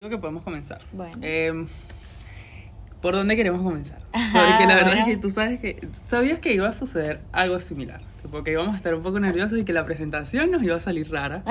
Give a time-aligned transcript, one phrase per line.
[0.00, 0.80] Creo que podemos comenzar.
[0.92, 1.16] Bueno.
[1.22, 1.66] Eh,
[3.02, 3.98] ¿Por dónde queremos comenzar?
[4.12, 5.00] Porque la verdad bueno.
[5.00, 8.00] es que tú sabes que sabías que iba a suceder algo similar.
[8.30, 11.10] Porque íbamos a estar un poco nerviosos y que la presentación nos iba a salir
[11.10, 11.42] rara.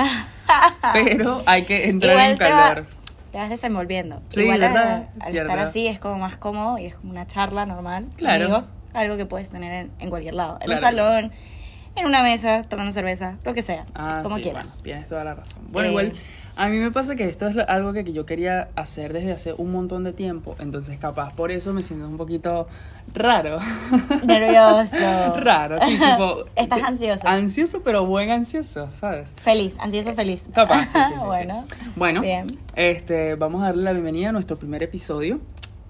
[0.94, 2.86] pero hay que entrar Igual en te va- calor.
[3.34, 4.22] Te vas desenvolviendo.
[4.30, 5.10] Sí, Igual ¿verdad?
[5.20, 8.08] al estar así es como más cómodo y es como una charla normal.
[8.16, 8.46] Claro.
[8.46, 10.58] Amigos, algo que puedes tener en, en cualquier lado.
[10.62, 10.98] En un Claro.
[10.98, 11.32] salón,
[11.98, 13.86] en una mesa, tomando cerveza, lo que sea.
[13.94, 14.68] Ah, como sí, quieras.
[14.70, 15.64] bueno, tienes toda la razón.
[15.70, 15.92] Bueno, Eh.
[15.92, 16.14] igual,
[16.58, 19.72] a mí me pasa que esto es algo que, yo quería hacer desde hace un
[19.72, 20.56] montón de tiempo.
[20.60, 22.68] Entonces, capaz por eso me siento un poquito
[23.14, 23.60] raro.
[24.26, 25.38] Nervioso.
[25.40, 26.46] raro, sí, tipo.
[26.56, 27.28] Estás sí, ansioso.
[27.28, 29.34] Ansioso, pero buen ansioso, ¿sabes?
[29.42, 30.50] Feliz, ansioso feliz.
[30.54, 31.64] Capaz, sí, sí, sí, bueno.
[31.96, 32.48] Bueno, Bien.
[32.76, 35.40] este, vamos a darle la bienvenida a nuestro primer episodio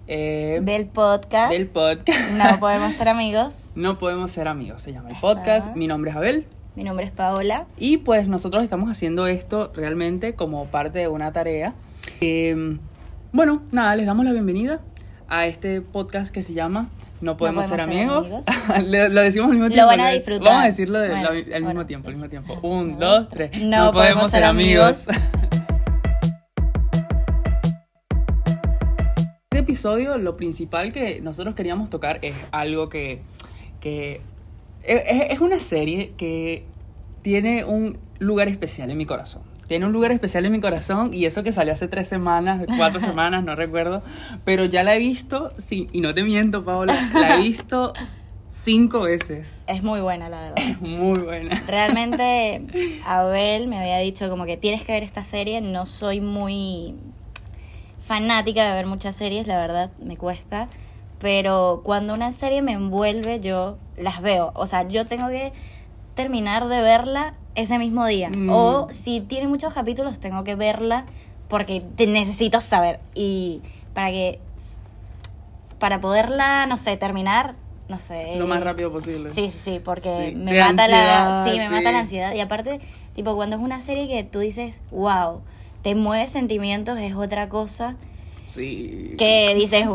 [0.08, 1.52] eh, Del podcast.
[1.52, 2.32] del podcast.
[2.32, 3.72] No podemos ser amigos.
[3.76, 5.76] No podemos ser amigos, se llama el podcast.
[5.76, 6.46] Mi nombre es Abel.
[6.78, 7.66] Mi nombre es Paola.
[7.80, 11.74] Y pues nosotros estamos haciendo esto realmente como parte de una tarea.
[12.22, 12.78] Eh,
[13.32, 14.80] bueno, nada, les damos la bienvenida
[15.28, 16.88] a este podcast que se llama
[17.20, 18.30] No podemos, ser, amigos.
[18.86, 19.88] lo, lo decimos al mismo Lo tiempo.
[19.88, 20.44] van a disfrutar.
[20.46, 22.54] Vamos a decirlo de- Bueno, al mismo bueno, tiempo, al mismo tiempo.
[22.62, 23.60] Un, dos, dos, tres.
[23.64, 25.08] No podemos ser amigos.
[29.50, 33.22] Este episodio, lo principal que nosotros queríamos tocar es algo que,
[33.82, 34.22] que
[34.88, 36.66] es, es una serie que
[37.22, 39.44] tiene un lugar especial en mi corazón.
[39.68, 43.00] Tiene un lugar especial en mi corazón y eso que salió hace tres semanas, cuatro
[43.02, 44.02] semanas, no recuerdo,
[44.46, 47.94] pero ya la he visto, sí, y no te miento, Paola, la he visto
[48.48, 49.66] cinco veces.
[49.68, 50.78] Es muy buena, la verdad.
[50.80, 51.62] Muy buena.
[51.68, 52.62] Realmente,
[53.06, 55.60] Abel me había dicho como que tienes que ver esta serie.
[55.60, 56.96] No soy muy
[58.02, 60.70] fanática de ver muchas series, la verdad, me cuesta.
[61.20, 64.52] Pero cuando una serie me envuelve, yo las veo.
[64.56, 65.52] O sea, yo tengo que
[66.16, 68.30] terminar de verla ese mismo día.
[68.30, 68.50] Mm.
[68.52, 71.06] O si tiene muchos capítulos, tengo que verla
[71.48, 73.00] porque te necesito saber.
[73.16, 73.62] Y
[73.94, 74.40] para que.
[75.80, 77.54] Para poderla, no sé, terminar,
[77.88, 78.36] no sé.
[78.38, 79.30] Lo más rápido posible.
[79.30, 81.74] Sí, sí, sí, porque Sí, me de mata la, ansiedad, sí, me sí.
[81.74, 82.80] mata la ansiedad y aparte,
[83.14, 85.42] tipo cuando es una serie que tú dices, "Wow,
[85.84, 87.96] te mueve sentimientos", es otra cosa
[88.52, 89.14] Sí.
[89.20, 89.86] que dices,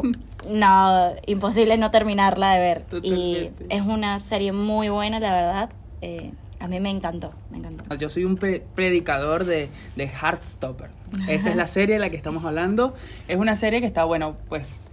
[0.48, 3.66] "No, imposible no terminarla de ver." Y Totalmente.
[3.70, 5.70] es una serie muy buena, la verdad.
[6.00, 7.94] Eh, a mí me encantó, me encantó.
[7.96, 10.90] Yo soy un pre- predicador de, de Heartstopper.
[11.28, 12.94] Esta es la serie de la que estamos hablando.
[13.28, 14.84] Es una serie que está, bueno, pues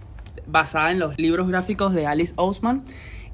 [0.46, 2.84] basada en los libros gráficos de Alice Ousman.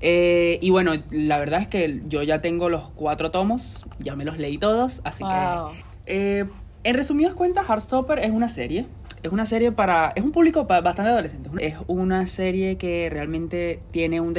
[0.02, 4.26] Eh, y bueno, la verdad es que yo ya tengo los cuatro tomos, ya me
[4.26, 5.70] los leí todos, así Wow.
[5.70, 6.40] que...
[6.40, 6.44] eh,
[6.84, 8.86] en resumidas cuentas, Heartstopper es una serie.
[9.26, 10.12] Es una serie para...
[10.14, 11.50] Es un público bastante adolescente.
[11.58, 14.34] Es una serie que realmente tiene un,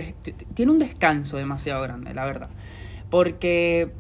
[0.54, 2.48] tiene un descanso demasiado grande, la verdad.
[3.10, 3.92] Porque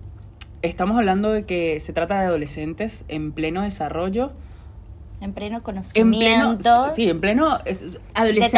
[0.62, 4.32] estamos hablando de que se trata de adolescentes en pleno desarrollo.
[5.20, 6.90] En pleno En pleno, conocimiento.
[6.96, 8.54] sí, en pleno es- es- adolescentes,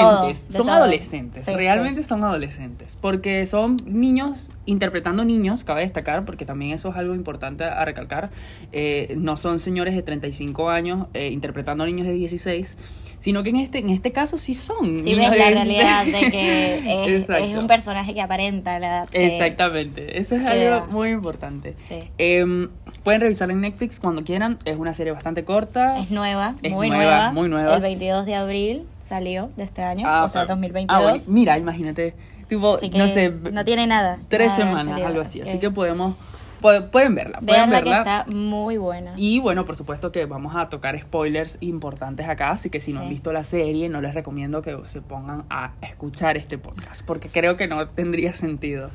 [0.46, 0.76] todo, son todo.
[0.76, 6.90] adolescentes, Sí, realmente son adolescentes, porque son niños interpretando niños, cabe destacar, porque también eso
[6.90, 8.30] es algo importante a recalcar,
[8.74, 12.78] eh, no son señores de 35 años eh, interpretando niños de 16,
[13.20, 15.56] sino que en este, en este caso sí son Sí ves la 16.
[15.56, 17.16] realidad de que
[17.52, 21.76] es, un personaje que aparenta la edad que- Exactamente, eso es algo muy importante.
[21.88, 22.00] Sí.
[22.18, 22.70] Em,
[23.04, 26.00] pueden revisarla en Netflix cuando quieran, es una serie bastante corta.
[26.00, 27.76] Es nueva, Es muy nueva, nueva, muy nueva.
[27.76, 30.98] El 22 de abril salió de este año, Ah, o sea, pero- 2022.
[30.98, 32.14] ah, bueno, mira, imagínate,
[32.48, 34.20] tipo, no sé, no tiene nada.
[34.30, 35.42] tres nada semanas, algo así.
[35.42, 36.16] Así que podemos,
[36.60, 37.98] pueden verla, pueden Veanla que verla.
[37.98, 39.14] está muy buena.
[39.18, 43.02] Y bueno, por supuesto que vamos a tocar spoilers importantes acá, así que si no
[43.02, 47.30] han visto la serie, no les recomiendo que se pongan a escuchar este podcast, porque
[47.30, 48.90] creo que no tendría sentido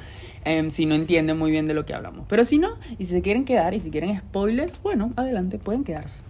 [0.45, 2.27] em, si no entienden muy bien de lo que hablamos.
[2.29, 5.85] Pero si no, y si se quieren quedar y si quieren spoilers, bueno, adelante, pueden
[5.85, 6.23] quedarse.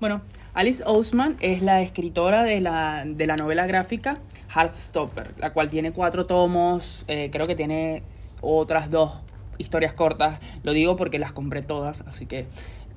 [0.00, 0.22] Bueno,
[0.54, 4.18] Alice Ousman es la escritora de la, de la novela gráfica
[4.54, 8.02] Heartstopper, la cual tiene cuatro tomos, eh, creo que tiene
[8.40, 9.12] otras dos
[9.60, 12.46] historias cortas, lo digo porque las compré todas, así que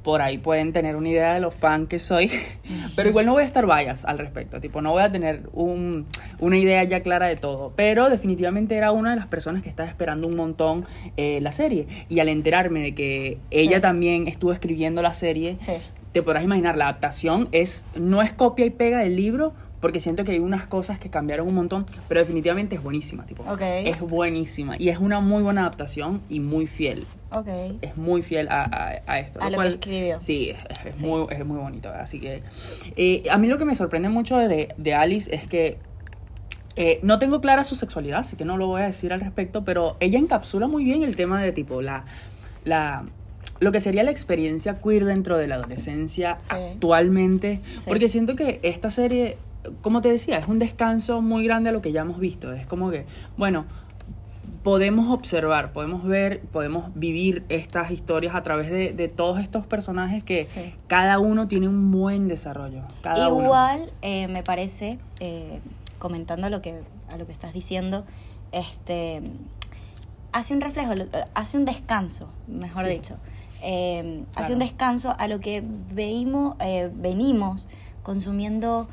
[0.04, 2.30] por ahí pueden tener una idea de lo fan que soy,
[2.96, 6.08] pero igual no voy a estar bias al respecto, tipo, no voy a tener un-
[6.40, 9.88] una idea ya clara de todo, pero definitivamente era una de las personas que estaba
[9.88, 10.86] esperando un montón
[11.16, 13.82] eh, la serie, y al enterarme de que ella Sí.
[13.82, 15.72] también estuvo escribiendo la serie, Sí.
[16.12, 19.54] te podrás imaginar, la adaptación es no es copia y pega del libro,
[19.84, 23.44] porque siento que hay unas cosas que cambiaron un montón, pero definitivamente es buenísima, tipo.
[23.44, 23.60] Ok.
[23.62, 27.06] Es buenísima y es una muy buena adaptación y muy fiel.
[27.82, 29.42] Es muy fiel a, a- a esto.
[29.42, 30.20] A lo que escribió.
[30.22, 31.06] Sí, es, es Sí.
[31.06, 31.90] Muy, es muy bonito.
[31.90, 32.44] Así que
[32.96, 35.78] eh, a mí lo que me sorprende mucho de, de Alice es que
[36.78, 39.66] eh, no tengo clara su sexualidad, así que no lo voy a decir al respecto,
[39.66, 42.06] pero ella encapsula muy bien el tema de tipo la,
[42.64, 43.04] la
[43.60, 46.56] lo que sería la experiencia queer dentro de la adolescencia Sí.
[46.56, 47.80] actualmente, Sí.
[47.88, 49.38] porque siento que esta serie,
[49.82, 52.52] como te decía, es un descanso muy grande a lo que ya hemos visto.
[52.52, 53.06] Es como que,
[53.38, 53.66] bueno,
[54.64, 60.24] podemos observar, podemos ver, podemos vivir estas historias a través de, de todos estos personajes
[60.24, 60.74] que Sí.
[60.88, 62.82] cada uno tiene un buen desarrollo.
[63.02, 63.28] Cada.
[63.28, 65.60] Igual eh, me parece, eh,
[66.00, 66.80] comentando lo que,
[67.12, 68.06] a lo que estás diciendo,
[68.52, 69.22] este
[70.32, 70.94] hace un reflejo,
[71.36, 72.90] hace un descanso, mejor Sí.
[72.92, 73.16] dicho.
[73.64, 75.64] Eh, Hace un descanso a lo que
[75.94, 77.68] veímos, eh, venimos
[78.02, 78.88] consumiendo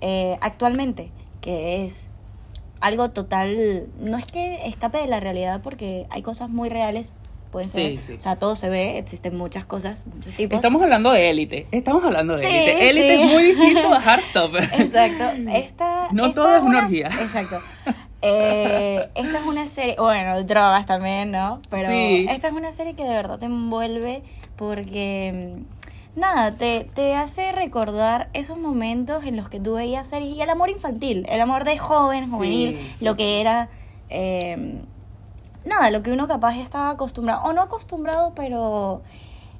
[0.00, 1.10] eh, actualmente,
[1.40, 2.10] que es
[2.80, 7.16] algo total, no es que escape de la realidad porque hay cosas muy reales,
[7.50, 8.12] pueden ser, Sí, sí.
[8.14, 10.54] o sea, todo se ve, existen muchas cosas, muchos tipos.
[10.56, 11.66] Estamos hablando de élite.
[11.72, 12.90] Estamos hablando de Sí, élite.
[12.90, 13.22] Élite sí.
[13.22, 14.62] es muy distinto a Heartstopper.
[14.78, 15.24] Exacto.
[15.52, 17.08] Esta, No esta todo es una orgía.
[17.08, 17.56] Exacto.
[18.22, 21.60] Eh, esta es una serie, bueno, drogas también, ¿no?
[21.70, 22.26] Pero Sí.
[22.30, 24.22] esta es una serie que de verdad te envuelve
[24.56, 25.54] porque,
[26.16, 30.50] nada, te, te hace recordar esos momentos en los que tú veías series y el
[30.50, 33.04] amor infantil, el amor de joven, juvenil, sí.
[33.04, 33.68] lo que era,
[34.08, 34.80] eh,
[35.64, 39.02] nada, lo que uno capaz estaba acostumbrado, o no acostumbrado, pero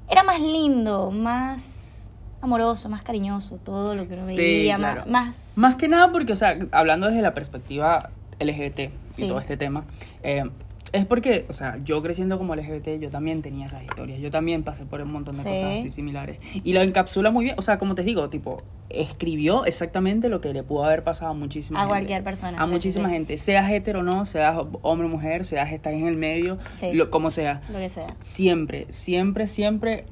[0.09, 2.09] era más lindo, más
[2.41, 5.03] amoroso, más cariñoso, todo lo que uno Sí, veía, claro.
[5.07, 5.53] más...
[5.57, 8.09] Más que nada porque, o sea, hablando desde la perspectiva
[8.39, 9.25] LGBT Sí.
[9.25, 9.85] y todo este tema,
[10.23, 10.43] eh,
[10.93, 14.19] es porque, o sea, yo creciendo como LGBT, yo también tenía esas historias.
[14.19, 15.49] Yo también pasé por un montón de Sí.
[15.49, 16.37] cosas así similares.
[16.63, 17.55] Y lo encapsula muy bien.
[17.57, 18.57] O sea, como te digo, tipo,
[18.89, 21.91] escribió exactamente lo que le pudo haber pasado a muchísima A gente.
[21.97, 23.13] cualquier persona, A sí, muchísima sí.
[23.15, 23.37] gente.
[23.37, 26.57] Seas hetero o no, seas hombre o mujer, seas estás en el medio,
[26.93, 27.61] lo, como sea.
[27.71, 28.15] lo que sea.
[28.19, 30.05] Siempre, siempre, siempre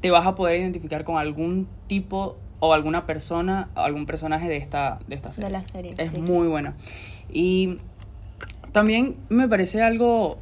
[0.00, 4.56] te vas a poder identificar con algún tipo o alguna persona o algún personaje de
[4.56, 5.46] esta, de esta serie.
[5.48, 6.74] De la serie, Es muy buena.
[7.30, 7.78] Y
[8.76, 10.36] también me parece algo,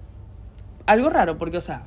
[0.86, 1.84] algo raro, porque, o sea,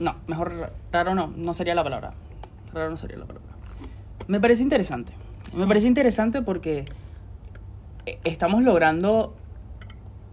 [0.00, 2.14] no, mejor ra- raro no, no sería la palabra.
[2.72, 3.52] Raro no sería la palabra.
[4.26, 5.12] Me parece interesante.
[5.52, 6.86] Me parece interesante porque
[8.06, 9.36] eh, estamos logrando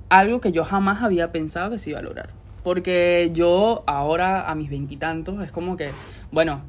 [0.09, 2.31] algo que yo jamás había pensado que se iba a lograr.
[2.63, 5.91] Porque yo ahora, a mis veintitantos, es como que,
[6.31, 6.63] bueno,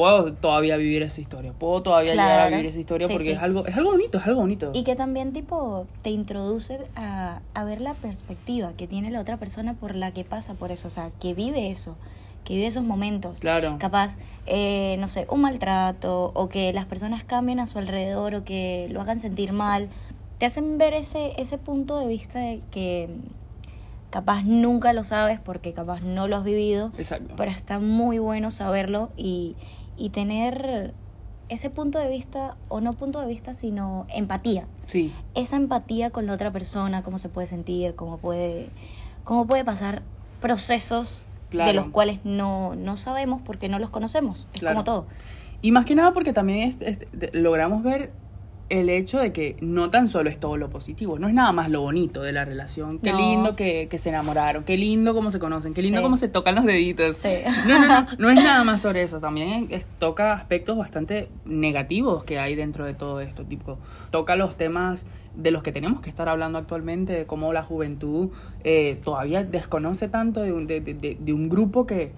[0.00, 1.52] puedo todavía vivir esa historia.
[1.52, 3.32] Puedo todavía llegar a vivir esa historia Sí, porque sí.
[3.32, 4.70] es algo es algo bonito, es algo bonito.
[4.72, 9.36] Y que también tipo te introduce a, a ver la perspectiva que tiene la otra
[9.36, 11.96] persona por la que pasa por eso, o sea, que vive eso,
[12.44, 13.40] que vive esos momentos.
[13.40, 13.76] Claro.
[13.78, 14.16] Capaz,
[14.46, 18.88] eh, no sé, un maltrato o que las personas cambien a su alrededor o que
[18.90, 19.90] lo hagan sentir mal,
[20.38, 23.10] te hacen ver ese, ese punto de vista de que
[24.08, 27.34] capaz nunca lo sabes porque capaz no lo has vivido, Exacto.
[27.36, 29.56] pero está muy bueno saberlo y,
[30.00, 30.94] y tener
[31.50, 34.66] ese punto de vista, o no punto de vista, sino empatía.
[34.86, 38.70] Sí, Esa empatía con la otra persona, cómo se puede sentir, cómo puede,
[39.24, 40.02] cómo puede pasar
[40.40, 41.68] procesos Claro.
[41.68, 44.46] de los cuales no, no sabemos porque no los conocemos.
[44.54, 44.76] Es Claro.
[44.76, 45.06] como todo.
[45.62, 48.12] Y más que nada porque también es- es- de- logramos ver
[48.70, 51.68] el hecho de que no tan solo es todo lo positivo, no es nada más
[51.70, 52.98] lo bonito de la relación.
[53.00, 53.18] Qué No.
[53.18, 56.02] lindo que, que se enamoraron, qué lindo cómo se conocen, qué lindo Sí.
[56.04, 57.16] cómo se tocan los deditos.
[57.16, 57.28] Sí.
[57.68, 62.24] No, no, no, no es nada más sobre eso, también es- toca aspectos bastante negativos
[62.24, 63.78] que hay dentro de todo esto, tipo,
[64.10, 68.30] toca los temas de los que tenemos que estar hablando actualmente, de cómo la juventud
[68.64, 72.12] eh, todavía desconoce tanto de un, de- de- de- de un grupo que,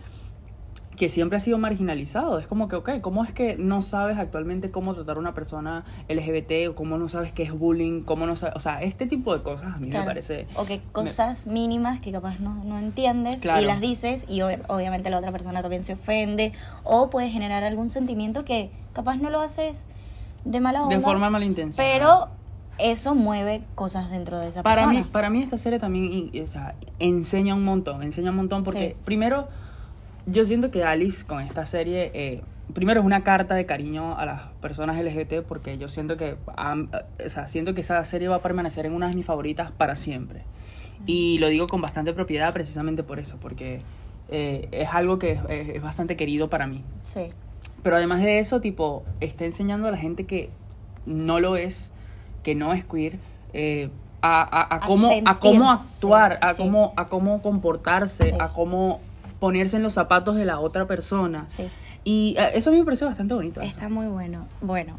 [0.97, 2.39] que siempre ha sido marginalizado.
[2.39, 5.85] Es como que, ok, ¿cómo es que no sabes actualmente cómo tratar a una persona
[6.09, 8.03] LGBT o cómo no sabes qué es bullying?
[8.03, 8.57] ¿Cómo no sabes?
[8.57, 10.47] O sea, este tipo de cosas a mí me parece...
[10.55, 13.63] O que cosas mínimas que capaz no, no entiendes Claro.
[13.63, 16.53] y las dices y ob- obviamente la otra persona también se ofende
[16.85, 19.87] o puede generar algún sentimiento que capaz no lo haces
[20.45, 20.97] de mala onda.
[20.97, 21.95] De forma malintencionada.
[21.95, 22.29] Pero
[22.79, 25.01] eso mueve cosas dentro de esa para persona.
[25.01, 28.63] mí, para mí esta serie también y- o sea, enseña un montón, enseña un montón
[28.63, 28.97] porque Sí.
[29.07, 29.49] primero
[30.27, 32.43] yo siento que Alice con esta serie, eh,
[32.75, 36.91] primero es una carta de cariño a las personas LGBT porque yo siento que, am-
[37.25, 39.97] o sea, siento que esa serie va a permanecer en una de mis favoritas para
[39.97, 40.43] siempre.
[41.07, 43.81] Y lo digo con bastante propiedad precisamente por eso, porque
[44.29, 46.83] eh, es algo que es, es- es bastante querido para mí.
[47.03, 47.31] Sí.
[47.83, 50.51] Pero además de eso, tipo, está enseñando a la gente que
[51.05, 51.91] no lo es,
[52.45, 53.19] que no es queer,
[53.53, 53.91] eh,
[54.23, 56.63] a, a, a cómo, a cómo actuar, a sí.
[56.63, 58.37] cómo, a cómo comportarse, Sí.
[58.39, 59.01] a cómo
[59.43, 61.47] ponerse en los zapatos de la otra persona.
[61.49, 61.65] Sí.
[62.05, 63.61] Y eh, eso a mí me parece bastante bonito.
[63.61, 63.71] eso.
[63.71, 64.47] Está muy bueno.
[64.61, 64.99] Bueno,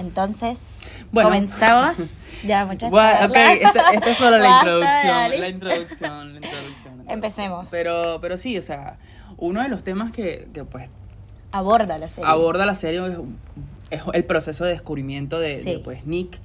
[0.00, 0.80] entonces
[1.12, 1.28] Bueno.
[1.28, 1.96] comenzamos.
[2.44, 2.92] ya, muchachos.
[2.92, 7.04] Ok, esta, esta es solo la introducción, la introducción, la introducción, la introducción.
[7.08, 7.68] Empecemos.
[7.70, 8.98] Pero, pero sí, o sea,
[9.36, 10.90] uno de los temas que, que pues
[11.52, 12.28] Aborda la serie.
[12.28, 13.16] aborda la serie es,
[13.90, 15.70] es el proceso de descubrimiento de, Sí.
[15.74, 16.40] de, pues Nick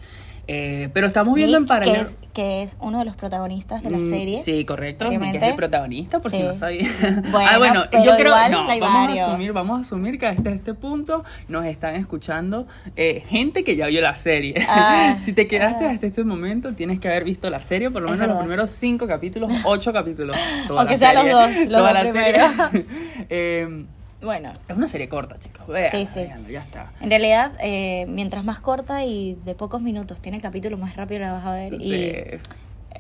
[0.48, 2.02] Eh, pero estamos viendo en que paralelo.
[2.04, 4.42] es, que es uno de los protagonistas de la Mm, serie.
[4.44, 5.10] Sí, correcto.
[5.10, 6.82] Nick es el protagonista, por si no sabía.
[7.32, 9.20] Bueno, ah, bueno, pero yo creo igual no, vamos varios.
[9.20, 13.76] a asumir, vamos a asumir que hasta este punto nos están escuchando eh, gente que
[13.78, 14.56] ya vio la serie.
[14.68, 15.92] Ah, si te quedaste ah.
[15.92, 19.08] hasta este momento, tienes que haber visto la serie, por lo menos los primeros cinco
[19.08, 20.36] capítulos, ocho capítulos.
[20.68, 22.52] toda Aunque sean los dos, los toda dos la primeros.
[22.72, 22.86] serie.
[23.30, 23.86] Eh,
[24.24, 25.68] Bueno, es una serie corta, chicos.
[25.68, 26.20] Vean, Sí, sí.
[26.22, 26.92] véanlo, ya está.
[27.02, 31.32] en realidad, eh, mientras más corta y de pocos minutos tiene capítulos, más rápido la
[31.34, 31.80] vas a ver.
[31.80, 32.40] Sí, Y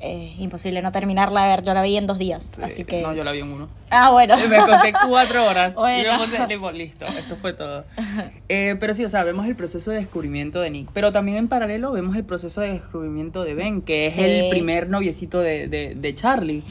[0.01, 1.63] es imposible no terminarla de ver.
[1.63, 2.51] Yo la vi en dos días.
[2.55, 2.61] sí.
[2.61, 3.01] Así que.
[3.01, 3.69] No, yo la vi en uno.
[3.89, 4.35] Ah, bueno.
[4.49, 5.73] Me conté cuatro horas.
[5.75, 6.19] Bueno.
[6.25, 7.85] Y tipo, listo, esto fue todo.
[8.49, 10.89] Eh, pero sí, o sea, vemos el proceso de descubrimiento de Nick.
[10.93, 14.21] Pero también en paralelo vemos el proceso de descubrimiento de Ben, que es Sí.
[14.21, 16.63] el primer noviecito de, de, de Charlie.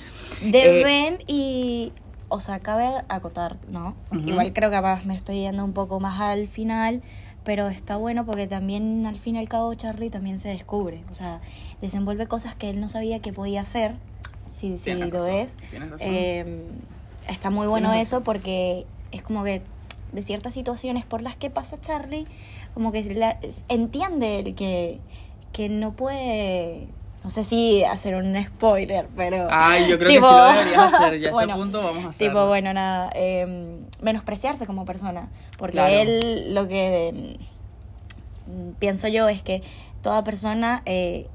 [0.42, 1.90] De Eh, Ben y.
[2.34, 3.94] O sea, cabe acotar, ¿no?
[4.30, 7.02] Igual creo que capaz me estoy yendo un poco más al final,
[7.44, 11.02] pero está bueno porque también al fin y al cabo Charlie también se descubre.
[11.10, 11.40] O sea,
[11.82, 13.96] desenvuelve cosas que él no sabía que podía hacer,
[14.50, 15.56] si, si lo razón, es.
[16.00, 16.62] Eh,
[17.28, 19.62] está muy bueno eso porque es como que
[20.12, 22.26] de ciertas situaciones por las que pasa Charlie,
[22.74, 25.00] como que la- entiende que,
[25.52, 26.88] que no puede,
[27.24, 29.46] no sé si hacer un spoiler, pero...
[29.50, 31.20] Ay, yo creo tipo- que sí lo deberías hacer.
[31.20, 32.32] Ya a Bueno, este punto vamos a hacerlo.
[32.32, 35.94] Tipo, bueno, nada, eh, menospreciarse como persona, porque Claro.
[35.94, 37.38] él lo que
[38.46, 39.62] mm, pienso yo es que
[40.02, 41.28] toda persona eh,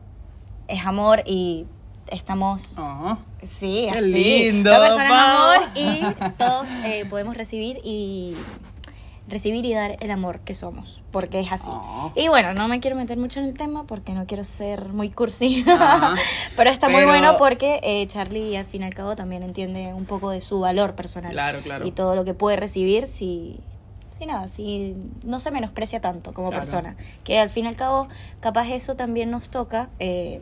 [0.68, 1.66] es amor y
[2.08, 2.76] estamos...
[2.78, 4.12] Oh, Sí, Qué así.
[4.12, 8.36] lindo, La persona es amor y todos eh, podemos recibir y
[9.28, 11.70] recibir y dar el amor que somos, porque es así.
[11.72, 12.12] Oh.
[12.16, 15.10] Y bueno, no me quiero meter mucho en el tema porque no quiero ser muy
[15.10, 16.14] cursi, Ajá.
[16.56, 20.06] pero está muy bueno porque eh, Charlie al fin y al cabo también entiende un
[20.06, 21.86] poco de su valor personal Claro, claro.
[21.86, 23.60] y todo lo que puede recibir si,
[24.18, 26.62] si nada, si no se menosprecia tanto como Claro.
[26.64, 28.08] persona, que al fin y al cabo
[28.40, 29.90] capaz eso también nos toca.
[30.00, 30.42] eh,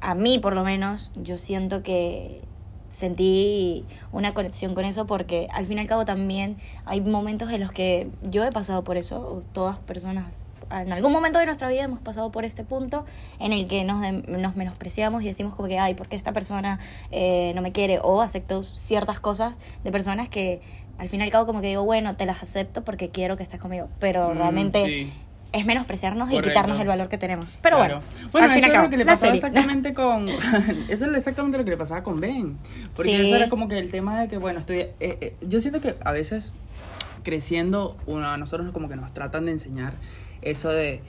[0.00, 2.40] a mí por lo menos, yo siento que
[2.90, 7.60] sentí una conexión con eso porque al fin y al cabo también hay momentos en
[7.60, 10.26] los que yo he pasado por eso, o todas personas
[10.70, 13.06] en algún momento de nuestra vida hemos pasado por este punto
[13.38, 16.32] en el que nos, de- nos menospreciamos y decimos como que, ay, ¿por qué esta
[16.32, 16.78] persona
[17.10, 18.00] eh, no me quiere?
[18.02, 20.60] O acepto ciertas cosas de personas que
[20.98, 23.44] al fin y al cabo como que digo, bueno, te las acepto porque quiero que
[23.44, 25.12] estés conmigo, pero Mm, realmente sí.
[25.52, 26.50] Es menospreciarnos y Correcto.
[26.50, 27.58] quitarnos el valor que tenemos.
[27.62, 28.00] Pero Claro.
[28.00, 31.16] bueno, bueno al fin y eso es lo que le pasaba exactamente con eso es
[31.16, 32.58] exactamente lo que le pasaba con Ben
[32.94, 33.22] porque Sí.
[33.22, 35.96] eso era como que el tema de que bueno estoy eh, eh, yo siento que
[36.04, 36.52] a veces
[37.22, 39.94] creciendo uno, a nosotros como que nos tratan de enseñar
[40.42, 41.00] eso de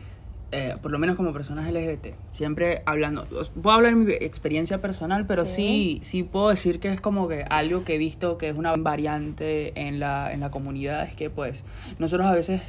[0.51, 3.25] eh, por lo menos como personas LGBT siempre hablando
[3.61, 5.99] puedo hablar de mi experiencia personal pero sí.
[6.01, 6.09] Sí.
[6.09, 9.73] sí puedo decir que es como que algo que he visto que es una variante
[9.87, 11.65] en la en la comunidad es que pues
[11.99, 12.61] nosotros a veces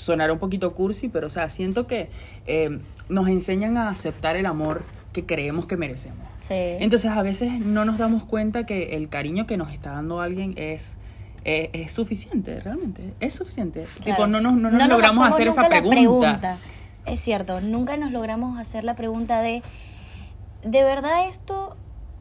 [0.00, 2.10] sonará un poquito cursi, pero o sea, siento que
[2.46, 6.26] eh, nos enseñan a aceptar el amor que creemos que merecemos.
[6.40, 6.54] Sí.
[6.54, 10.54] Entonces a veces no nos damos cuenta que el cariño que nos está dando alguien
[10.56, 10.96] es,
[11.44, 13.14] es, es suficiente, realmente.
[13.20, 13.86] Es suficiente.
[14.00, 14.04] Claro.
[14.04, 16.56] Tipo, no nos, no nos logramos hacer esa pregunta.
[17.06, 19.62] Es cierto, nunca nos logramos hacer la pregunta de,
[20.62, 21.76] ¿de verdad esto,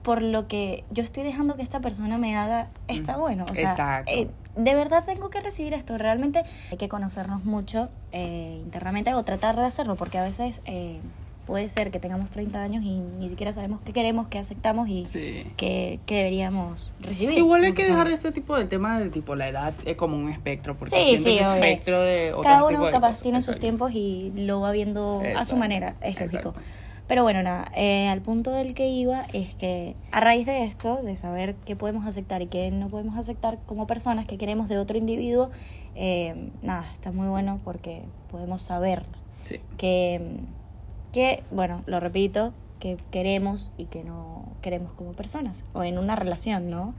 [0.09, 3.45] por lo que yo estoy dejando que esta persona me haga, está Mm, bueno?
[3.47, 4.11] O sea, exacto.
[4.11, 5.99] eh, ¿de verdad tengo que recibir esto?
[5.99, 10.97] Realmente hay que conocernos mucho eh, internamente o tratar de hacerlo, porque a veces eh,
[11.45, 12.89] puede ser que tengamos 30 años y
[13.19, 15.45] ni siquiera sabemos qué queremos, qué aceptamos y Sí.
[15.57, 17.37] qué, qué deberíamos recibir.
[17.37, 20.29] Igual hay que dejar ese tipo del tema de tipo la edad es como un
[20.29, 21.53] espectro, porque Sí, obvio.
[21.53, 23.61] espectro de Cada uno capaz tiene sus exacto.
[23.61, 26.55] tiempos y lo va viendo a su Exacto, manera, es lógico.
[27.09, 31.01] Pero bueno, nada, eh, al punto del que iba es que a raíz de esto,
[31.01, 34.77] de saber qué podemos aceptar y qué no podemos aceptar como personas que queremos de
[34.77, 35.49] otro individuo,
[35.95, 39.05] eh, nada, está muy bueno porque podemos saber
[39.41, 39.59] Sí.
[39.77, 40.21] que,
[41.11, 46.15] que, bueno, lo repito, que queremos y que no queremos como personas o en una
[46.15, 46.93] relación, ¿no?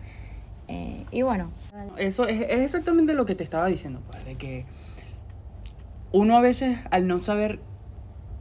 [0.67, 1.53] Eh, y bueno,
[1.99, 4.65] Eso es, es exactamente lo que te estaba diciendo, pues, de que
[6.11, 7.61] uno a veces al no saber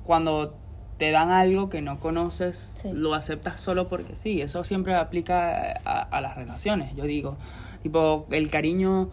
[0.03, 0.55] cuando
[0.99, 2.89] te dan algo que no conoces, Sí.
[2.93, 7.37] lo aceptas solo porque sí, eso siempre aplica a, a las relaciones, yo digo,
[7.81, 9.09] tipo, el cariño,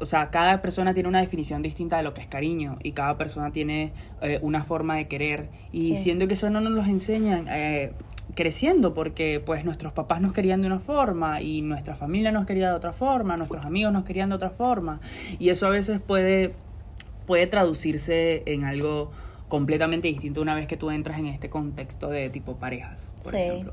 [0.00, 3.16] o sea, cada persona tiene una definición distinta de lo que es cariño y cada
[3.16, 6.02] persona tiene eh, una forma de querer y Sí.
[6.04, 7.46] siento que eso no nos lo enseñan.
[7.48, 7.92] eh,
[8.34, 12.70] creciendo porque pues nuestros papás nos querían de una forma y nuestra familia nos quería
[12.70, 14.98] de otra forma, nuestros amigos nos querían de otra forma
[15.38, 16.54] y eso a veces puede
[17.26, 19.10] puede traducirse en algo
[19.58, 23.36] completamente distinto una vez que tú entras en este contexto de tipo parejas, por Sí.
[23.38, 23.72] ejemplo.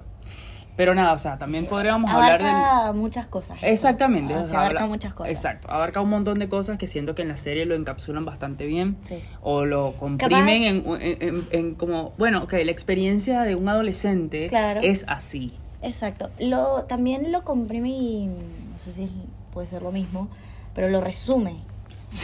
[0.78, 2.94] Pero nada, o sea, también podríamos hablar Abarca de...
[2.94, 3.58] muchas cosas.
[3.64, 4.34] Exactamente.
[4.36, 5.32] Ah, se abarca habla- muchas cosas.
[5.34, 8.66] Exacto, abarca un montón de cosas que siento que en la serie lo encapsulan bastante
[8.68, 8.96] bien.
[9.02, 9.16] Sí.
[9.42, 14.48] O lo comprimen en, en- en- en como, bueno, ok, la experiencia de un adolescente
[14.48, 14.82] Claro.
[14.84, 15.52] es así.
[15.82, 16.30] Exacto.
[16.40, 19.10] Lo, también lo comprime y no sé si
[19.52, 20.30] puede ser lo mismo,
[20.76, 21.56] pero lo resume.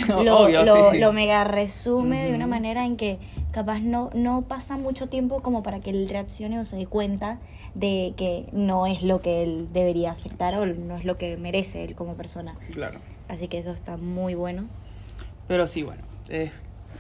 [0.10, 0.98] Lo, Obvio, lo, sí.
[1.00, 3.20] lo mega resume de una manera en que
[3.52, 7.40] capaz no, no pasa mucho tiempo como para que él reaccione o se dé cuenta
[7.74, 11.84] de que no es lo que él debería aceptar o no es lo que merece
[11.86, 12.56] él como persona.
[12.74, 13.00] Claro.
[13.30, 14.66] Así que eso está muy bueno.
[15.48, 16.02] Pero sí, bueno.
[16.30, 16.52] es-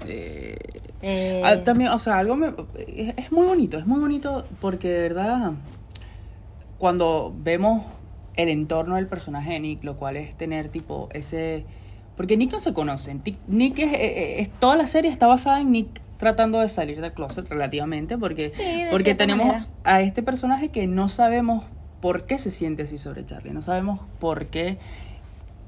[0.06, 0.56] eh,
[1.01, 2.53] Eh, ah, también, o sea, algo me,
[2.88, 5.51] es, es muy bonito, es muy bonito porque de verdad,
[6.77, 7.84] cuando vemos
[8.36, 11.65] el entorno del personaje de Nick, lo cual es tener tipo ese...
[12.18, 13.16] Porque Nick no se conoce.
[13.16, 17.00] Ti- Nick es, es- es- Toda la serie está basada en Nick tratando de salir
[17.00, 19.68] del closet relativamente porque, Sí, porque tenemos manera.
[19.84, 21.64] a este personaje que no sabemos
[22.02, 24.78] por qué se siente así sobre Charlie, no sabemos por qué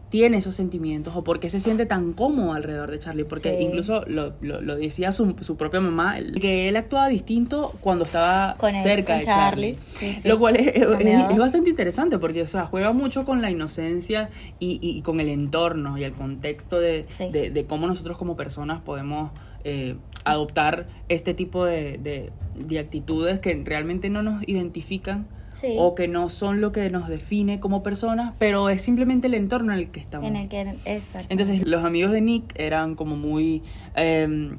[0.09, 3.63] tiene esos sentimientos o por qué se siente tan cómodo alrededor de Charlie, porque Sí.
[3.63, 8.55] incluso lo, lo, lo decía su, su propia mamá, que él actuaba distinto cuando estaba
[8.57, 9.73] Con él, cerca con de Charlie.
[9.75, 9.77] Charlie.
[9.87, 10.27] Sí, sí.
[10.27, 14.79] Lo cual es, es- bastante interesante porque o sea, juega mucho con la inocencia y,
[14.81, 19.31] y con el entorno y el contexto de, de, de cómo nosotros como personas podemos
[19.63, 25.75] eh, adoptar este tipo de, de, de actitudes que realmente no nos identifican Sí.
[25.77, 29.73] o que no son lo que nos define como personas, pero es simplemente el entorno
[29.73, 30.27] en el que estamos.
[30.27, 31.27] en el que exacto.
[31.29, 33.63] Entonces los amigos de Nick eran como muy,
[33.95, 34.51] eh,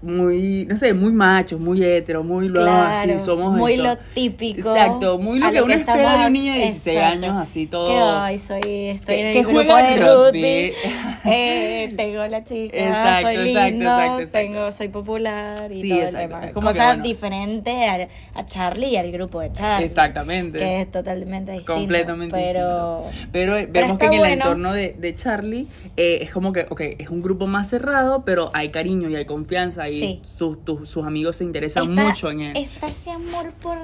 [0.00, 3.82] muy, no sé, muy machos, muy heteros, muy lo Claro, así, somos muy esto.
[3.84, 4.60] lo típico.
[4.70, 7.26] Exacto, muy lo que uno espera de un niño de 16 Exacto.
[7.26, 7.88] años, así todo.
[7.88, 10.72] Que, ay, soy, estoy Que- en el que grupo de rugby.
[11.24, 16.40] eh, tengo la chica, Exacto, soy exacto, tengo, soy popular y Sí, todo el tema.
[16.52, 17.02] Como que, Cosa bueno.
[17.02, 19.86] diferente a, a Charlie y al grupo de Charlie.
[19.86, 20.58] Exactamente.
[20.58, 21.74] Que es totalmente distinto.
[21.74, 23.28] Completamente Pero, distinto.
[23.32, 24.34] Pero eh, vemos que en el bueno.
[24.44, 28.50] entorno de, de Charlie eh, es como que, ok, es un grupo más cerrado, pero
[28.54, 30.20] hay cariño y hay confianza y Sí.
[30.24, 32.56] sus, tus- sus amigos se interesan está- mucho en él.
[32.56, 33.78] Está ese amor por,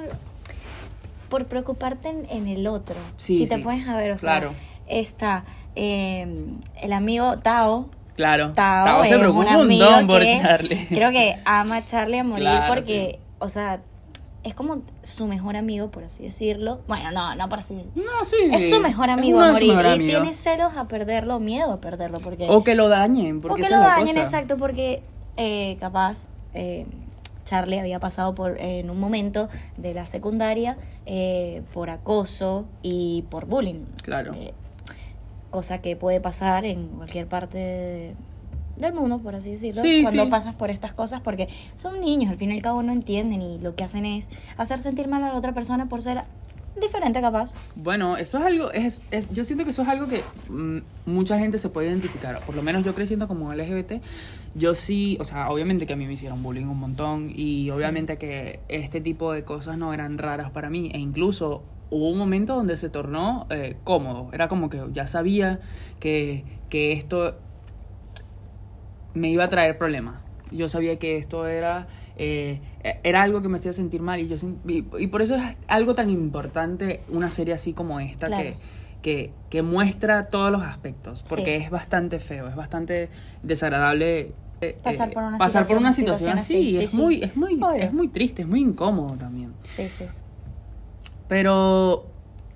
[1.29, 2.97] por preocuparte en, en el otro.
[3.17, 3.55] Sí, si sí.
[3.55, 4.51] te pones a ver, o sea,
[4.87, 5.43] está
[5.77, 6.27] eh,
[6.81, 7.89] el amigo Tao.
[8.17, 8.53] Claro.
[8.55, 10.87] Tao, Tao se preocupa un montón por que Charlie.
[10.89, 13.81] Creo que ama a Charlie a morir Claro, porque, o sea,
[14.45, 16.83] es como su mejor amigo, por así decirlo.
[16.87, 18.05] Bueno, no, no por así decirlo.
[18.05, 18.37] No, sí.
[18.53, 19.75] Es su mejor amigo a morir.
[19.97, 22.21] Y tiene celos a perderlo, miedo a perderlo.
[22.21, 24.21] Porque, O que lo dañen, o porque que esa lo dañen, cosa.
[24.21, 25.03] exacto, porque
[25.37, 26.19] eh, capaz
[26.55, 26.87] eh,
[27.45, 33.47] Charlie había pasado por en un momento de la secundaria eh, por acoso y por
[33.47, 33.85] bullying.
[34.03, 34.33] Claro.
[34.35, 34.53] Eh,
[35.51, 38.15] cosa que puede pasar en cualquier parte de-
[38.77, 40.31] del mundo, por así decirlo, Sí, cuando sí.
[40.31, 43.59] pasas por estas cosas, porque son niños, al fin y al cabo no entienden y
[43.61, 46.23] lo que hacen es hacer sentir mal a la otra persona por ser
[46.85, 47.53] diferente capaz.
[47.75, 51.39] Bueno, eso es algo, es, es, yo siento que eso es algo que mm, mucha
[51.39, 52.41] gente se puede identificar.
[52.41, 53.95] Por lo menos yo creciendo como LGBT,
[54.55, 58.19] yo sí, o sea, obviamente que a mí me hicieron bullying un montón y obviamente
[58.19, 62.55] que este tipo de cosas no eran raras para mí e incluso hubo un momento
[62.55, 64.29] donde se tornó eh, cómodo.
[64.33, 65.61] Era como que ya sabía
[66.01, 67.37] que, que esto
[69.15, 70.21] me iba a traer problemas.
[70.51, 72.61] Yo sabía que esto era, eh,
[73.03, 74.37] era algo que me hacía sentir mal y, yo,
[74.69, 78.43] y, y por eso es algo tan importante una serie así como esta Claro.
[78.43, 78.57] que,
[79.03, 81.65] que, que muestra todos los aspectos, porque Sí.
[81.65, 83.09] es bastante feo, es bastante
[83.43, 84.33] desagradable.
[84.61, 86.91] eh, Pasar eh, por una pasar por situación- una situación, situación así, así, sí, es,
[86.91, 86.97] sí.
[86.97, 87.83] Muy, es, muy, Obvio.
[87.83, 89.53] es muy triste, es muy incómodo también.
[89.65, 90.05] Sí, sí.
[91.29, 92.07] Pero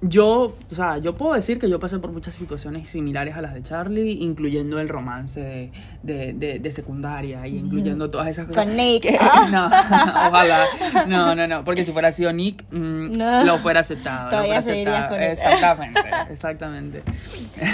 [0.00, 3.52] yo, o sea, yo puedo decir que yo pasé por muchas situaciones similares a las
[3.52, 5.70] de Charlie, incluyendo el romance de,
[6.04, 8.64] de, de, de secundaria y incluyendo todas esas cosas.
[8.66, 9.02] Con Nick.
[9.02, 9.18] que-
[9.50, 10.64] no, ojalá.
[11.08, 13.44] No, no, no, porque si fuera sido Nick, mm, No.
[13.44, 14.24] lo fuera aceptado.
[14.26, 15.76] lo Todavía fuera seguirías aceptado.
[15.76, 15.90] con.
[15.92, 16.00] Exactamente,
[16.32, 17.02] exactamente.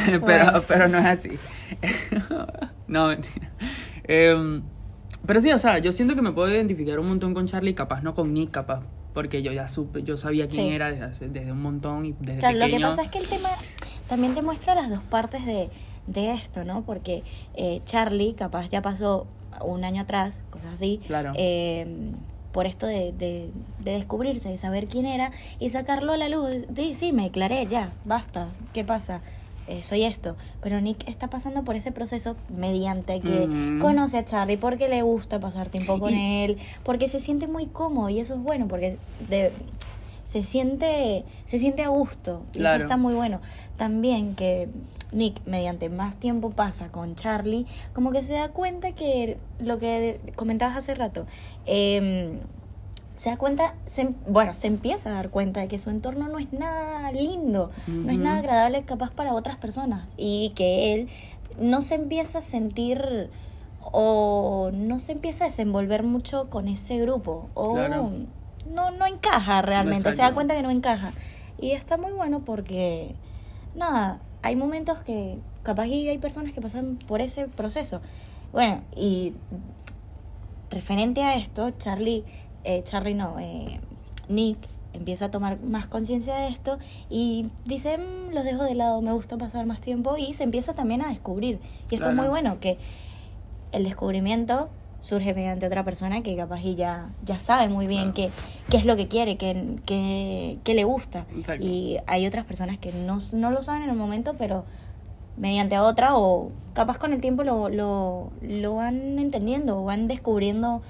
[0.07, 0.63] pero, Bueno.
[0.67, 1.31] pero no es así.
[2.89, 3.51] no, mentira.
[4.05, 4.63] Em,
[5.27, 8.03] pero sí, o sea, yo siento que me puedo identificar un montón con Charlie, capaz
[8.03, 8.81] no con Nick, capaz
[9.15, 10.73] porque yo ya supe, yo sabía quién Sí.
[10.73, 13.29] era desde, hace- desde un montón y desde Claro, lo que pasa es que el
[13.29, 13.49] tema
[14.09, 15.71] también te muestra las dos partes de,
[16.09, 16.83] de esto, ¿no?
[16.83, 17.23] Porque
[17.55, 19.27] eh, Charlie capaz ya pasó
[19.65, 21.33] un año atrás, cosas así, Claro.
[21.37, 21.87] eh,
[22.53, 23.51] por esto de, de,
[23.81, 26.67] de descubrirse, de saber quién era y sacarlo a la luz.
[26.77, 29.23] Sí, sí, me declaré, ya, basta, ¿qué pasa?
[29.67, 30.37] Eh, soy esto.
[30.61, 35.41] Pero Nick está pasando por ese proceso mediante que conoce a Charlie porque le gusta
[35.41, 38.99] pasar tiempo con Y- él, porque se siente muy cómodo y eso es bueno, porque
[39.31, 39.53] de,
[40.25, 43.41] se siente se siente a gusto y eso está muy bueno.
[43.79, 44.69] También que
[45.13, 50.21] Nick mediante más tiempo pasa con Charlie como que se da cuenta que lo que
[50.37, 51.25] comentabas hace rato
[51.67, 52.39] em,
[53.25, 56.39] se da cuenta, se, bueno, se empieza a dar cuenta de que su entorno no
[56.39, 61.09] es nada lindo, no es nada agradable capaz para otras personas y que él
[61.59, 63.31] no se empieza a sentir
[63.81, 70.13] o no se empieza a desenvolver mucho con ese grupo o no, no encaja realmente,
[70.13, 71.15] se da cuenta que no encaja.
[71.59, 73.15] Y está muy bueno porque,
[73.75, 78.03] nada, hay momentos que capaz y hay personas que pasan por ese proceso.
[78.53, 79.33] Bueno, y
[80.71, 82.25] referente a esto, Charlie,
[82.65, 83.81] eh, Charlie no, eh,
[84.29, 84.59] Nick
[84.93, 86.79] empieza a tomar más conciencia de esto
[87.11, 90.75] y dice, mm, los dejo de lado, me gusta pasar más tiempo y se empieza
[90.75, 91.59] también a descubrir.
[91.91, 92.79] Y esto es muy bueno, que
[93.73, 98.31] el descubrimiento surge mediante otra persona que capaz y ya, ya sabe muy bien qué,
[98.71, 101.27] qué es lo que quiere, qué, qué, le gusta.
[101.61, 104.65] Y hay otras personas que no, no lo saben en el momento, pero
[105.37, 110.81] mediante otra o capaz con el tiempo lo, lo, lo van entendiendo o van descubriendo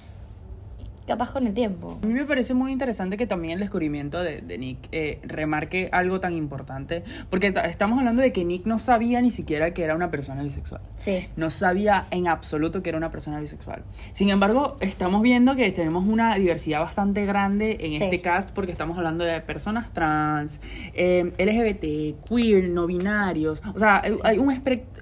[1.06, 1.98] capaz con el tiempo.
[2.02, 6.20] A mí me parece muy interesante que también el descubrimiento de, Nick eh, remarque algo
[6.20, 10.10] tan importante, porque estamos hablando de que Nick no sabía ni siquiera que era una
[10.10, 10.82] persona bisexual.
[10.96, 11.26] Sí.
[11.36, 13.82] No sabía en absoluto que era una persona bisexual.
[14.12, 18.96] Sin embargo, estamos viendo que tenemos una diversidad bastante grande en este cast, porque estamos
[18.96, 20.60] hablando de personas trans,
[20.94, 23.62] eh, LGBT, queer, no binarios.
[23.74, 24.48] O sea, hay un,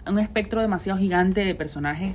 [0.07, 2.15] un espectro demasiado gigante de personajes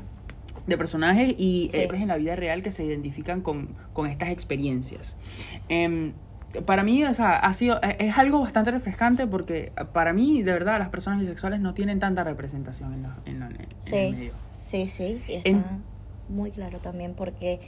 [0.68, 1.88] de personajes y sí.
[1.92, 3.76] en la vida real que se identifican con,
[4.08, 5.16] estas experiencias.
[5.70, 6.14] Em,
[6.66, 10.54] para mí, o sea, ha sido, e, es algo bastante refrescante porque para mí, de
[10.54, 14.34] verdad, las personas bisexuales no tienen tanta representación en, la, en, el medio.
[14.62, 15.80] Sí, sí, y está
[16.30, 17.62] muy claro también porque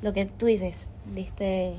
[0.00, 1.74] lo que tú dices, diste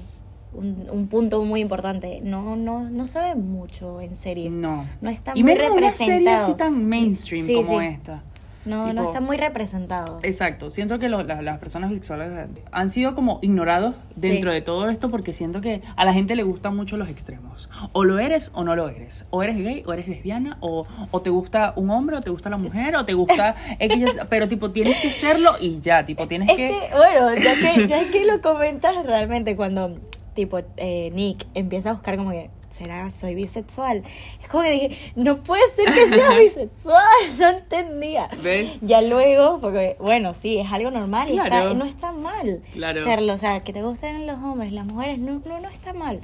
[0.54, 2.22] un, punto muy importante.
[2.24, 4.56] No, no, no se ve mucho en series.
[4.56, 4.86] No.
[5.02, 6.06] No está y muy menos representado.
[6.06, 8.24] una serie así tan mainstream como esta.
[8.66, 10.24] No, no están muy representados.
[10.24, 15.34] Exacto, siento que las personas bisexuales han sido como ignorados dentro de todo esto porque
[15.34, 17.70] siento que a la gente le gustan mucho los extremos.
[17.92, 19.26] O lo eres o no lo eres.
[19.30, 22.50] O eres gay o eres lesbiana o, o te gusta un hombre o te gusta
[22.50, 26.50] la mujer o te gusta X, pero tipo tienes que serlo y ya, tipo tienes
[26.50, 26.80] es que...
[26.96, 29.98] Bueno, ya que, ya que lo comentas realmente cuando
[30.34, 34.04] tipo eh, Nick empieza a buscar como que ¿será soy bisexual?
[34.42, 37.06] Es como que dije, no puede ser que sea bisexual,
[37.40, 38.30] no entendía.
[38.42, 38.80] ¿Ves?
[38.82, 42.62] Ya luego, porque bueno, sí, es algo normal y no está mal
[42.94, 46.20] serlo, o sea, que te gusten los hombres, las mujeres, no, no, no está mal.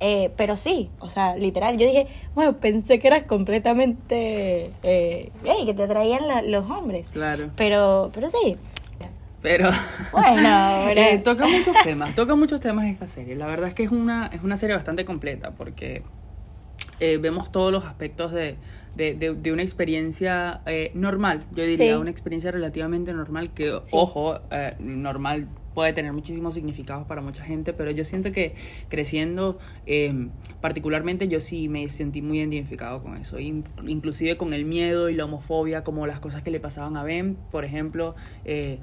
[0.00, 5.32] Eh, pero sí, o sea, literal, yo dije, bueno, pensé que eras completamente eh,
[5.64, 7.08] que te atraían los hombres.
[7.10, 7.50] Claro.
[7.56, 8.56] Pero, pero sí,
[9.44, 9.68] pero
[10.10, 13.36] bueno, eh, toca muchos temas, toca muchos temas esta serie.
[13.36, 16.02] La verdad es que es una, es una serie bastante completa porque
[16.98, 18.56] eh, vemos todos los aspectos de,
[18.96, 24.40] de, una experiencia eh, normal, yo diría, una experiencia relativamente normal que, ojo,
[24.78, 28.54] normal puede tener muchísimos significados para mucha gente, pero yo siento que
[28.88, 29.58] creciendo,
[30.62, 35.26] particularmente yo sí me sentí muy identificado con eso, inclusive con el miedo y la
[35.26, 38.14] homofobia, como las cosas que le pasaban a Ben, por ejemplo,
[38.46, 38.78] eh,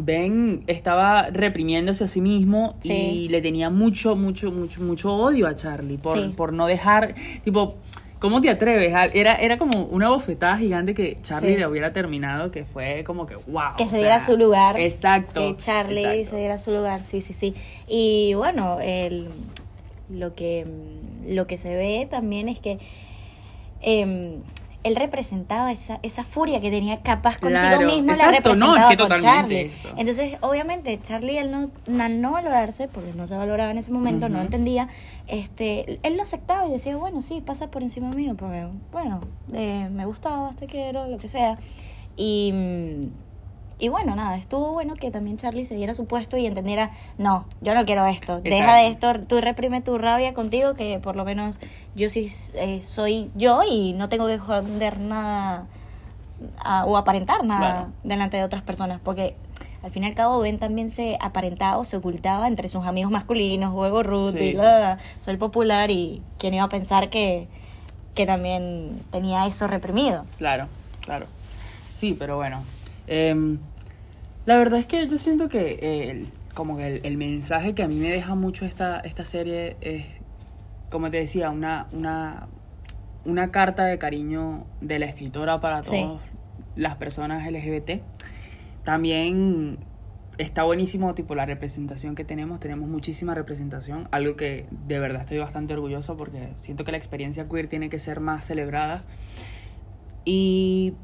[0.00, 5.56] Ben estaba reprimiéndose a sí mismo y le tenía mucho, mucho, mucho, mucho odio a
[5.56, 7.74] Charlie por, por no dejar, tipo,
[8.20, 8.94] ¿cómo te atreves?
[9.12, 13.34] Era, era como una bofetada gigante que Charlie le hubiera terminado, que fue como que,
[13.34, 13.74] wow.
[13.76, 14.78] Que se diera su lugar.
[14.78, 15.40] Exacto.
[15.40, 17.54] Que Charlie se diera su lugar, sí, sí, sí.
[17.88, 19.28] Y bueno, el,
[20.10, 20.64] lo, que,
[21.26, 22.78] lo que se ve también es que...
[23.80, 24.38] Eh,
[24.88, 29.70] él representaba esa, esa furia que tenía capaz consigo mismo, la representaba con Charlie.
[29.96, 34.40] Entonces, obviamente, Charlie, al no, no valorarse, porque no se valoraba en ese momento, no
[34.40, 34.88] entendía,
[35.26, 39.20] este, él lo aceptaba y decía, bueno, sí, pasa por encima mío, porque, bueno,
[39.52, 41.58] eh, me gustaba, te quiero, lo que sea.
[42.16, 43.27] Y mm,
[43.78, 47.46] y bueno, nada, estuvo bueno que también Charlie se diera su puesto y entendiera, no,
[47.60, 51.24] yo no quiero esto, deja de esto, tú reprime tu rabia contigo, que por lo
[51.24, 51.60] menos
[51.94, 55.66] yo sí eh, soy yo y no tengo que esconder nada
[56.86, 59.36] o aparentar nada delante de otras personas, porque
[59.82, 63.12] al fin y al cabo Ben también se aparentaba o se ocultaba entre sus amigos
[63.12, 67.46] masculinos, juego Ruth y soy el popular y quién iba a pensar que,
[68.14, 70.24] que también tenía eso reprimido.
[70.36, 70.66] Claro,
[71.00, 71.26] claro.
[71.96, 72.62] Sí, pero bueno,
[73.08, 73.58] Em,
[74.46, 77.96] la verdad es que yo siento que el, como que el, mensaje que a mí
[77.96, 80.06] me deja mucho esta, esta serie es,
[80.90, 82.48] como te decía, una, una,
[83.24, 86.22] una carta de cariño de la escritora para todas
[86.76, 88.02] las personas LGBT.
[88.84, 89.78] También
[90.38, 95.38] está buenísimo tipo la representación que tenemos, tenemos muchísima representación, algo que de verdad estoy
[95.38, 99.04] bastante orgulloso porque siento que la experiencia queer tiene que ser más celebrada.
[100.24, 100.94] Y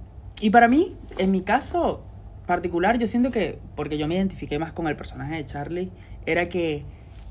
[0.40, 2.02] y para mí, en mi caso
[2.46, 5.90] particular, yo siento que, porque yo me identifiqué más con el personaje de Charlie,
[6.26, 6.84] era que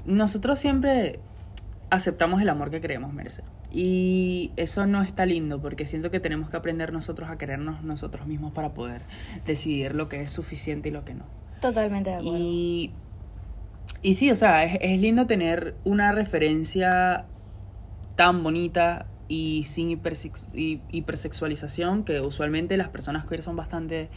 [0.05, 1.19] nosotros siempre
[1.89, 3.45] aceptamos el amor que creemos merecer.
[3.71, 8.27] Y eso no está lindo porque siento que tenemos que aprender nosotros a querernos nosotros
[8.27, 9.01] mismos para poder
[9.45, 11.25] decidir lo que es suficiente y lo que no.
[11.59, 12.37] Totalmente de acuerdo.
[12.37, 12.91] Y,
[14.01, 17.25] y sí, o sea, es, es lindo tener una referencia
[18.15, 24.09] tan bonita y sin hipersex- hi- hipersexualización, que usualmente las personas queer son bastante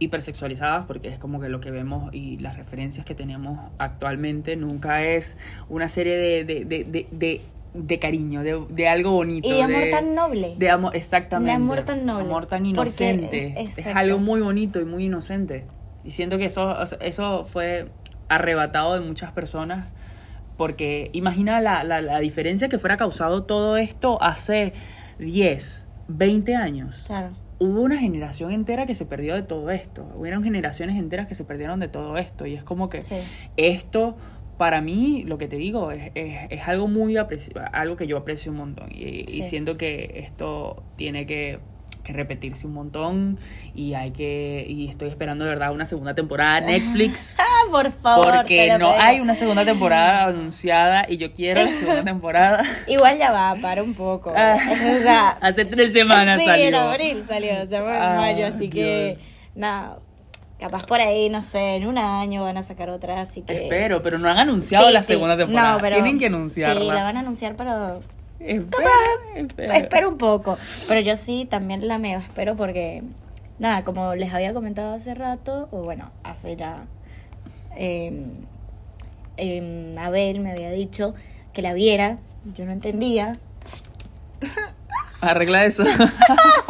[0.00, 5.04] hipersexualizadas porque es como que lo que vemos y las referencias que tenemos actualmente nunca
[5.04, 5.36] es
[5.68, 7.40] una serie de, de, de, de, de,
[7.74, 9.48] de cariño, de, de algo bonito.
[9.48, 10.54] Y de amor tan noble.
[10.58, 11.50] De amor, exactamente.
[11.50, 12.24] De amor tan noble.
[12.24, 13.54] Amor tan inocente.
[13.58, 15.64] es algo muy bonito y muy inocente.
[16.04, 17.88] Y siento que eso, eso fue
[18.28, 19.86] arrebatado de muchas personas.
[20.56, 24.72] Porque imagina la, la, la diferencia que fuera causado todo esto hace
[25.18, 27.04] 10, 20 años.
[27.06, 27.30] Claro.
[27.58, 30.06] Hubo una generación entera que se perdió de todo esto.
[30.16, 32.46] Hubieron generaciones enteras que se perdieron de todo esto.
[32.46, 33.16] Y es como que Sí.
[33.56, 34.16] esto,
[34.58, 38.16] para mí, lo que te digo, es, es, es algo muy aprecio, algo que yo
[38.16, 38.90] aprecio un montón.
[38.92, 41.60] Y, siento que esto tiene que,
[42.04, 43.38] que repetirse un montón.
[43.74, 44.64] Y hay que.
[44.68, 47.36] Y estoy esperando de verdad una segunda temporada Netflix.
[47.56, 48.32] Ah, por favor.
[48.36, 52.62] Porque no hay una segunda temporada anunciada y yo quiero la segunda temporada.
[52.86, 54.32] Igual ya va, para un poco.
[54.36, 54.56] Ah.
[54.98, 56.66] o sea, Hace tres semanas sí, salió.
[56.66, 59.18] en abril salió, en Ah, mayo, así que
[59.54, 59.98] nada,
[60.60, 63.64] capaz por ahí, no sé, en un año van a sacar otra, así que...
[63.64, 65.06] Espero, pero no han anunciado Sí, la sí.
[65.06, 65.74] segunda temporada.
[65.74, 66.80] No, pero- Tienen que anunciarla.
[66.80, 68.02] Sí, la van a anunciar, pero
[68.46, 68.90] Espera,
[69.36, 69.76] espera.
[69.78, 70.58] espero un poco.
[70.88, 73.02] Pero yo sí también la mega espero porque,
[73.58, 76.84] nada, como les había comentado hace rato, o bueno, hace ya.
[77.76, 78.26] eh,
[79.36, 81.14] em, Abel me había dicho
[81.52, 82.18] que la viera,
[82.54, 83.38] yo no entendía.
[85.20, 85.82] Arregla eso.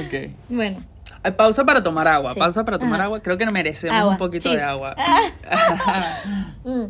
[0.00, 0.30] ok.
[0.48, 0.78] Bueno,
[1.22, 2.32] Ay, Pausa para tomar agua.
[2.32, 2.38] Sí.
[2.40, 3.04] Pausa para tomar Ajá.
[3.04, 3.20] agua.
[3.20, 4.58] Creo que merecemos Agua, un poquito chis.
[4.58, 4.94] de agua.
[6.64, 6.84] mm.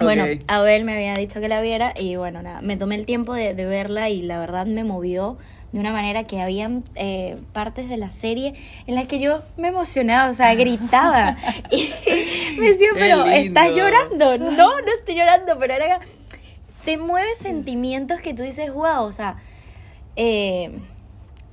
[0.00, 0.24] Bueno.
[0.46, 3.54] Abel me había dicho que la viera y bueno, nada, me tomé el tiempo de,
[3.54, 5.38] de verla y la verdad me movió
[5.72, 8.54] de una manera que habían eh, partes de la serie
[8.86, 11.36] en las que yo me emocionaba, o sea, gritaba
[11.70, 11.90] y
[12.58, 14.38] me decía, pero ¿estás llorando?
[14.38, 16.00] No, no estoy llorando, pero era
[16.86, 19.36] te mueve sentimientos que tú dices, wow, o sea,
[20.14, 20.78] eh,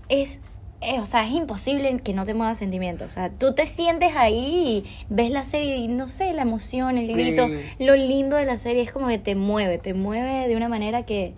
[0.07, 0.39] es,
[0.83, 3.07] eh, o sea, es imposible que no te mueva sentimientos.
[3.07, 6.97] O sea, tú te sientes ahí y ves la serie y no sé, la emoción,
[6.97, 7.13] el Sí.
[7.13, 10.69] grito, lo lindo de la serie es como que te mueve, te mueve de una
[10.69, 11.33] manera que,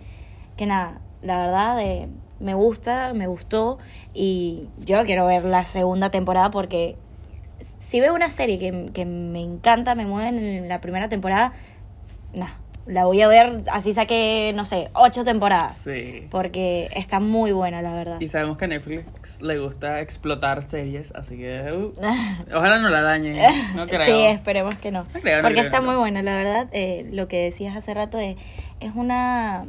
[0.56, 2.08] que nada, la verdad, eh,
[2.40, 3.78] me gusta, me gustó
[4.12, 6.96] y yo quiero ver la segunda temporada porque
[7.78, 11.52] si veo una serie que, que me encanta, me mueve en la primera temporada,
[12.34, 12.48] nah,
[12.86, 15.78] la voy a ver, así saqué, no sé, ocho temporadas.
[15.78, 16.26] Sí.
[16.30, 18.20] Porque está muy buena, la verdad.
[18.20, 21.92] Y sabemos que a Netflix le gusta explotar series, así que uh,
[22.56, 23.36] ojalá no la dañen.
[23.74, 24.06] No creo.
[24.06, 25.04] Sí, esperemos que no.
[25.12, 25.86] No creo, no Porque creo, está no.
[25.88, 26.68] muy buena, la verdad.
[26.72, 28.36] eh, lo que decías hace rato es,
[28.80, 29.66] es una,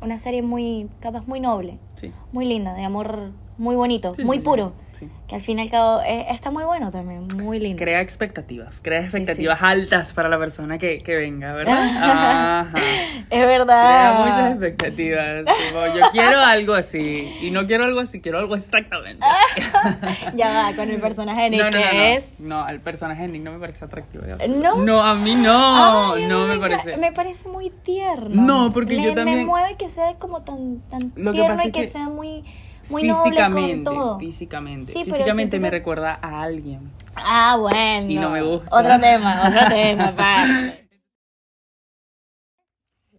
[0.00, 2.12] una serie muy, capaz, muy noble, Sí.
[2.32, 4.72] muy linda, de amor muy bonito, Sí, muy sí, puro.
[4.98, 5.08] Sí.
[5.28, 7.76] Que al fin y al cabo eh, está muy bueno también, muy lindo.
[7.76, 11.74] Crea expectativas, crea Sí, expectativas altas para la persona que, que venga, ¿verdad?
[12.00, 12.78] Ajá.
[12.78, 14.18] Es Crea verdad.
[14.26, 15.44] muchas expectativas.
[15.44, 17.36] tipo, yo quiero algo así.
[17.42, 19.22] Y no quiero algo así, quiero algo exactamente.
[19.24, 20.26] así.
[20.36, 22.02] ya va, con el personaje de Nick, no, no, no, no.
[22.02, 22.40] es...
[22.40, 24.24] No, el personaje de Nick no me parece atractivo.
[24.48, 24.76] ¿No?
[24.78, 26.14] No, a mí no.
[26.14, 26.96] Ay, no me parece.
[26.96, 28.42] Me parece muy tierno.
[28.42, 31.66] No, porque yo también- Me mueve que sea como tan, tan Lo que tierno pasa
[31.66, 32.44] y es que sea muy,
[32.88, 34.18] muy noble con físicamente, todo.
[34.18, 34.92] físicamente.
[34.92, 36.80] Sí, físicamente me te- recuerda a alguien.
[37.14, 38.10] Ah, bueno.
[38.10, 38.74] Y no me gusta.
[38.76, 40.46] Otro tema, otro tema, pa.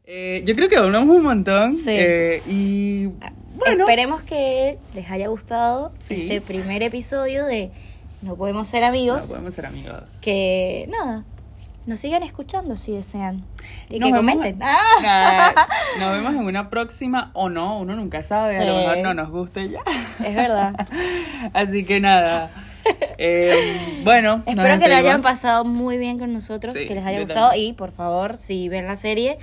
[0.05, 1.73] Eh, yo creo que hablamos un montón.
[1.73, 1.89] Sí.
[1.91, 3.07] eh, y
[3.55, 6.21] bueno, Esperemos que les haya gustado Sí.
[6.21, 7.71] este primer episodio de
[8.21, 9.27] No Podemos Ser no Amigos.
[9.27, 10.19] podemos ser amigos.
[10.21, 11.25] Que nada,
[11.87, 13.43] nos sigan escuchando si desean.
[13.89, 14.59] Y Nos que vemos- comenten.
[14.61, 14.77] ¡Ah!
[15.01, 15.67] Nada,
[15.99, 18.79] nos vemos en una próxima o no, uno nunca sabe, a lo Sí.
[18.85, 19.79] mejor no nos guste ya.
[20.23, 20.75] Es verdad.
[21.53, 22.51] Así que nada.
[23.17, 27.19] Eh, bueno, Espero que lo hayan pasado muy bien con nosotros, Sí, que les haya
[27.21, 29.37] gustado y por favor, si ven la serie,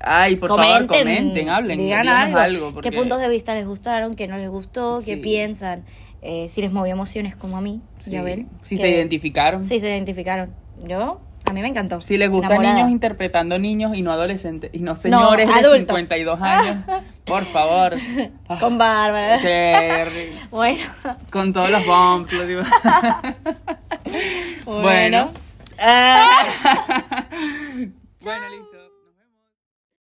[0.00, 4.12] Ay, por favor, comenten, hablen, digan díganos algo, porque- qué puntos de vista les gustaron,
[4.12, 5.20] qué no les gustó, qué Sí.
[5.20, 5.84] piensan,
[6.20, 8.48] eh, si les movió emociones como a mí, Sí, ya ven.
[8.62, 9.62] Si que- se identificaron.
[9.64, 10.52] Sí, se identificaron.
[10.86, 12.00] Yo, a mí me encantó.
[12.00, 15.96] Si les gustan niños interpretando niños y no adolescentes y no señores de adultos.
[15.96, 16.76] 52 años,
[17.24, 17.96] por favor.
[18.48, 19.38] Ah, Con Bárbara.
[19.40, 20.82] ri- Bueno,
[21.30, 22.62] con todos los bumps, lo digo.
[24.64, 24.82] bueno.
[24.82, 25.30] bueno.
[25.78, 26.42] Ah.
[28.22, 28.69] bueno, listo.